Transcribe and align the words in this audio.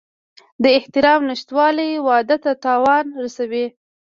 د 0.63 0.65
احترام 0.77 1.21
نشتوالی 1.29 1.89
واده 2.07 2.37
ته 2.43 2.51
تاوان 2.65 3.05
رسوي. 3.23 3.65